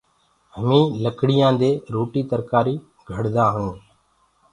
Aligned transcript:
همينٚ 0.55 0.91
لڪڙيآندي 1.03 1.71
روٽي 1.95 2.21
ترڪآري 2.31 2.75
گھڙدآ 3.11 3.45
هيونٚ۔ 3.55 3.79